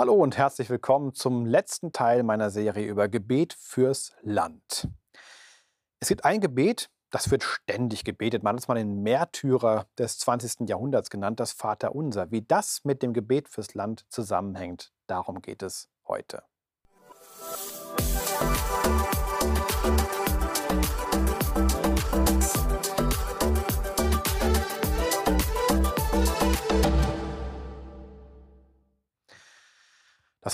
[0.00, 4.88] Hallo und herzlich willkommen zum letzten Teil meiner Serie über Gebet fürs Land.
[6.00, 8.42] Es gibt ein Gebet, das wird ständig gebetet.
[8.42, 10.66] Man hat es mal den Märtyrer des 20.
[10.70, 12.30] Jahrhunderts genannt, das Vaterunser.
[12.30, 16.44] Wie das mit dem Gebet fürs Land zusammenhängt, darum geht es heute.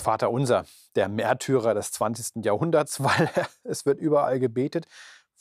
[0.07, 2.45] Das Vaterunser, der Märtyrer des 20.
[2.45, 3.29] Jahrhunderts, weil
[3.65, 4.87] es wird überall gebetet,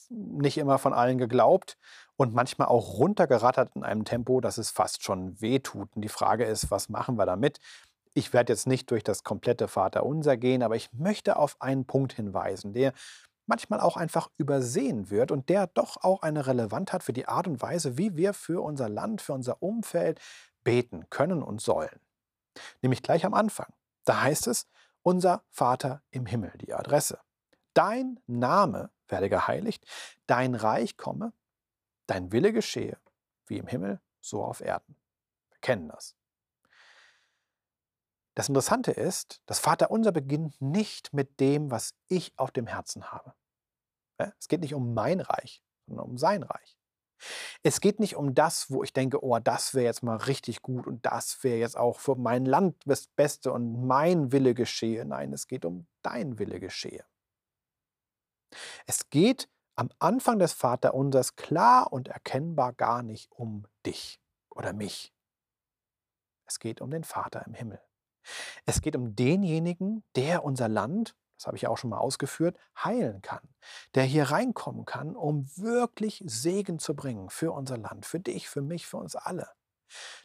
[0.09, 1.77] nicht immer von allen geglaubt
[2.15, 5.89] und manchmal auch runtergerattert in einem Tempo, dass es fast schon wehtut.
[5.95, 7.59] Und die Frage ist, was machen wir damit?
[8.13, 12.13] Ich werde jetzt nicht durch das komplette Vaterunser gehen, aber ich möchte auf einen Punkt
[12.13, 12.93] hinweisen, der
[13.45, 17.47] manchmal auch einfach übersehen wird und der doch auch eine Relevanz hat für die Art
[17.47, 20.19] und Weise, wie wir für unser Land, für unser Umfeld
[20.63, 21.99] beten können und sollen.
[22.81, 23.71] Nämlich gleich am Anfang.
[24.05, 24.67] Da heißt es,
[25.01, 27.19] unser Vater im Himmel, die Adresse.
[27.73, 29.85] Dein Name werde geheiligt,
[30.25, 31.33] dein Reich komme,
[32.07, 32.97] dein Wille geschehe,
[33.47, 34.95] wie im Himmel, so auf Erden.
[35.49, 36.15] Wir kennen das.
[38.35, 43.33] Das Interessante ist, das Vaterunser beginnt nicht mit dem, was ich auf dem Herzen habe.
[44.17, 46.74] Es geht nicht um mein Reich, sondern um sein Reich.
[47.63, 50.85] Es geht nicht um das, wo ich denke, oh, das wäre jetzt mal richtig gut
[50.87, 55.05] und das wäre jetzt auch für mein Land das Beste und mein Wille geschehe.
[55.05, 57.05] Nein, es geht um dein Wille geschehe.
[58.85, 65.13] Es geht am Anfang des Vaterunsers klar und erkennbar gar nicht um dich oder mich.
[66.45, 67.81] Es geht um den Vater im Himmel.
[68.65, 72.57] Es geht um denjenigen, der unser Land das habe ich ja auch schon mal ausgeführt,
[72.83, 73.47] heilen kann,
[73.93, 78.61] der hier reinkommen kann, um wirklich Segen zu bringen für unser Land, für dich, für
[78.61, 79.49] mich, für uns alle.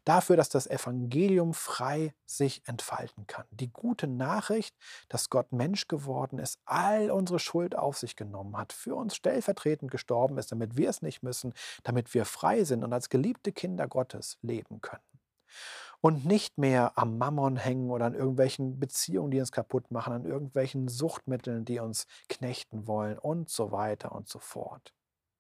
[0.05, 3.45] Dafür, dass das Evangelium frei sich entfalten kann.
[3.51, 4.75] Die gute Nachricht,
[5.09, 9.91] dass Gott Mensch geworden ist, all unsere Schuld auf sich genommen hat, für uns stellvertretend
[9.91, 13.87] gestorben ist, damit wir es nicht müssen, damit wir frei sind und als geliebte Kinder
[13.87, 15.03] Gottes leben können
[16.01, 20.25] und nicht mehr am Mammon hängen oder an irgendwelchen Beziehungen, die uns kaputt machen, an
[20.25, 24.95] irgendwelchen Suchtmitteln, die uns knechten wollen und so weiter und so fort.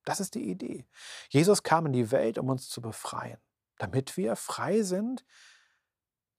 [0.04, 0.87] Das ist die Idee.
[1.28, 3.38] Jesus kam in die Welt, um uns zu befreien,
[3.78, 5.25] damit wir frei sind,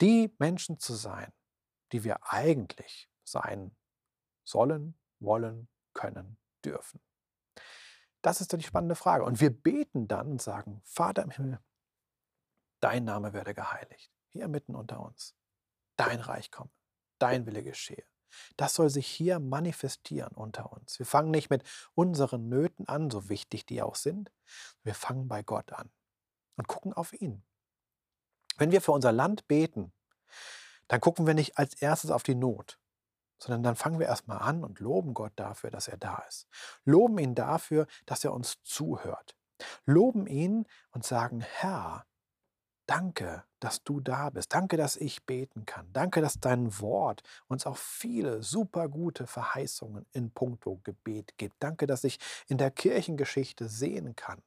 [0.02, 1.32] die Menschen zu sein,
[1.92, 3.76] die wir eigentlich sein
[4.44, 7.00] sollen, wollen, können, dürfen.
[8.22, 9.24] Das ist die spannende Frage.
[9.24, 11.60] Und wir beten dann und sagen, Vater im Himmel,
[12.82, 15.36] dein Name werde geheiligt, hier mitten unter uns.
[15.96, 16.72] Dein Reich komme,
[17.20, 18.04] dein Wille geschehe.
[18.58, 21.00] Das soll sich hier manifestieren unter uns.
[21.00, 24.32] Wir fangen nicht mit unseren Nöten an, so wichtig die auch sind.
[24.84, 25.92] Wir fangen bei Gott an
[26.58, 27.44] und gucken auf ihn.
[28.58, 29.94] Wenn wir für unser Land beten,
[30.88, 32.80] dann gucken wir nicht als erstes auf die Not,
[33.40, 36.48] sondern dann fangen wir erstmal an und loben Gott dafür, dass er da ist.
[36.84, 39.36] Loben ihn dafür, dass er uns zuhört.
[39.86, 42.06] Loben ihn und sagen, Herr,
[42.88, 44.54] Danke, dass du da bist.
[44.54, 45.92] Danke, dass ich beten kann.
[45.94, 51.56] Danke, dass dein Wort uns auch viele super gute Verheißungen in puncto Gebet gibt.
[51.60, 54.42] Danke, dass ich in der Kirchengeschichte sehen kann,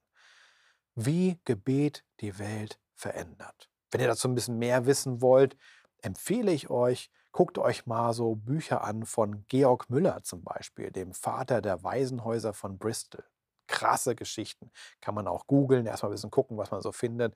[0.95, 3.71] wie Gebet die Welt verändert.
[3.91, 5.57] Wenn ihr dazu ein bisschen mehr wissen wollt,
[6.03, 11.13] empfehle ich euch, guckt euch mal so Bücher an von Georg Müller zum Beispiel, dem
[11.13, 13.25] Vater der Waisenhäuser von Bristol.
[13.67, 14.71] Krasse Geschichten.
[15.01, 17.35] Kann man auch googeln, erstmal ein bisschen gucken, was man so findet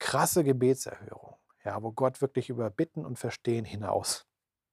[0.00, 4.26] krasse Gebetserhörung, ja, wo Gott wirklich über Bitten und Verstehen hinaus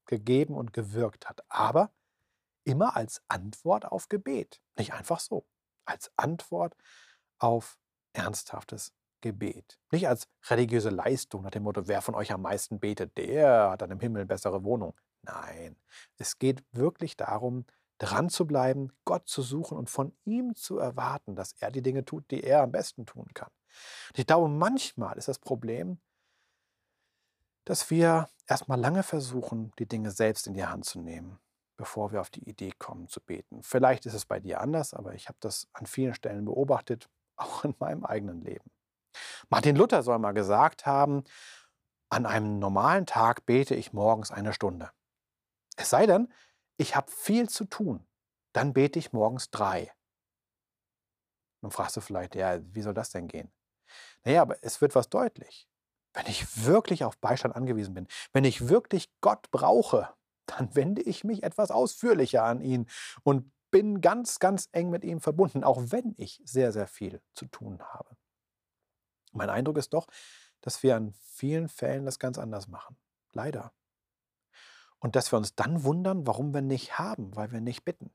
[0.08, 1.42] gegeben und gewirkt hat.
[1.50, 1.92] Aber
[2.64, 4.62] immer als Antwort auf Gebet.
[4.78, 5.46] Nicht einfach so.
[5.86, 6.76] Als Antwort
[7.38, 7.78] auf
[8.14, 9.80] ernsthaftes Gebet.
[9.92, 13.82] Nicht als religiöse Leistung nach dem Motto, wer von euch am meisten betet, der hat
[13.82, 14.96] dann im Himmel bessere Wohnung.
[15.24, 15.76] Nein,
[16.18, 17.66] es geht wirklich darum,
[17.98, 22.06] dran zu bleiben, Gott zu suchen und von ihm zu erwarten, dass er die Dinge
[22.06, 23.50] tut, die er am besten tun kann.
[24.10, 26.00] Und ich glaube, manchmal ist das Problem,
[27.66, 31.40] dass wir erstmal lange versuchen, die Dinge selbst in die Hand zu nehmen,
[31.76, 33.62] bevor wir auf die Idee kommen zu beten.
[33.62, 37.66] Vielleicht ist es bei dir anders, aber ich habe das an vielen Stellen beobachtet, auch
[37.66, 38.72] in meinem eigenen Leben.
[39.50, 41.24] Martin Luther soll mal gesagt haben,
[42.10, 44.92] an einem normalen Tag bete ich morgens eine Stunde.
[45.76, 46.32] Es sei denn,
[46.78, 48.06] ich habe viel zu tun,
[48.54, 49.92] dann bete ich morgens drei.
[51.62, 53.52] Nun fragst du vielleicht, ja, wie soll das denn gehen?
[54.24, 55.68] Naja, aber es wird was deutlich.
[56.14, 60.14] Wenn ich wirklich auf Beistand angewiesen bin, wenn ich wirklich Gott brauche,
[60.46, 62.88] dann wende ich mich etwas ausführlicher an ihn
[63.24, 67.46] und bin ganz, ganz eng mit ihm verbunden, auch wenn ich sehr, sehr viel zu
[67.48, 68.16] tun habe.
[69.34, 70.08] Mein Eindruck ist doch,
[70.62, 72.98] dass wir an vielen Fällen das ganz anders machen.
[73.34, 73.74] Leider.
[75.00, 78.12] Und dass wir uns dann wundern, warum wir nicht haben, weil wir nicht bitten,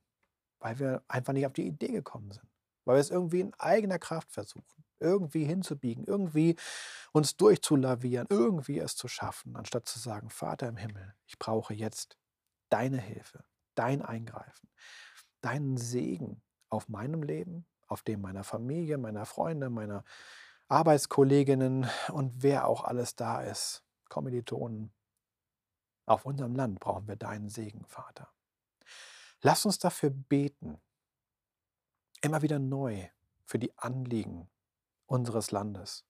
[0.59, 2.49] weil wir einfach nicht auf die Idee gekommen sind,
[2.85, 6.57] weil wir es irgendwie in eigener Kraft versuchen, irgendwie hinzubiegen, irgendwie
[7.13, 12.17] uns durchzulavieren, irgendwie es zu schaffen, anstatt zu sagen, Vater im Himmel, ich brauche jetzt
[12.69, 13.45] deine Hilfe,
[13.75, 14.69] dein Eingreifen,
[15.41, 20.05] deinen Segen auf meinem Leben, auf dem meiner Familie, meiner Freunde, meiner
[20.69, 24.93] Arbeitskolleginnen und wer auch alles da ist, Kommilitonen.
[26.07, 28.29] Auf unserem Land brauchen wir deinen Segen, Vater.
[29.41, 30.81] Lass uns dafür beten,
[32.21, 33.09] immer wieder neu
[33.45, 34.49] für die Anliegen
[35.07, 36.05] unseres Landes.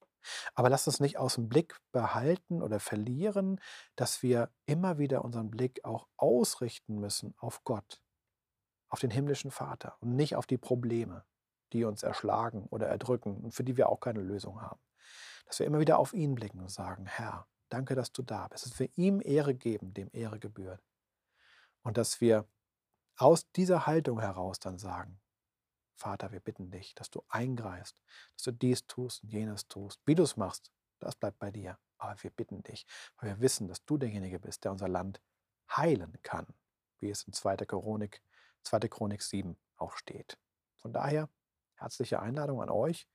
[0.54, 3.60] Aber lass uns nicht aus dem Blick behalten oder verlieren,
[3.96, 8.00] dass wir immer wieder unseren Blick auch ausrichten müssen auf Gott,
[8.88, 11.24] auf den himmlischen Vater und nicht auf die Probleme,
[11.72, 14.80] die uns erschlagen oder erdrücken und für die wir auch keine Lösung haben.
[15.46, 18.66] Dass wir immer wieder auf ihn blicken und sagen, Herr, danke, dass du da bist,
[18.66, 20.82] dass wir ihm Ehre geben, dem Ehre gebührt.
[21.82, 22.46] Und dass wir
[23.16, 25.20] aus dieser Haltung heraus dann sagen,
[25.94, 27.96] Vater, wir bitten dich, dass du eingreifst,
[28.34, 30.00] dass du dies tust und jenes tust.
[30.04, 31.78] Wie du es machst, das bleibt bei dir.
[31.98, 32.86] Aber wir bitten dich,
[33.16, 35.20] weil wir wissen, dass du derjenige bist, der unser Land
[35.70, 36.46] heilen kann,
[36.98, 37.56] wie es in 2.
[37.58, 38.20] Chronik,
[38.64, 38.80] 2.
[38.88, 40.36] Chronik 7 auch steht.
[40.76, 41.28] Von daher
[41.76, 43.06] herzliche Einladung an euch,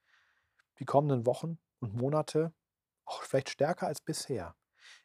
[0.80, 2.54] die kommenden Wochen und Monate,
[3.08, 4.56] auch vielleicht stärker als bisher,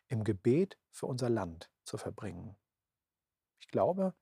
[0.09, 2.57] im Gebet für unser Land zu verbringen.
[3.61, 4.15] Ich glaube,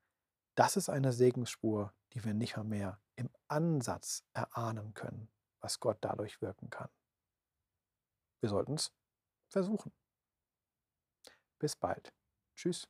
[0.55, 5.31] das ist eine Segensspur, die wir nicht mehr im Ansatz erahnen können,
[5.61, 6.91] was Gott dadurch wirken kann.
[8.41, 8.93] Wir sollten es
[9.49, 9.93] versuchen.
[11.59, 12.13] Bis bald.
[12.55, 12.89] Tschüss.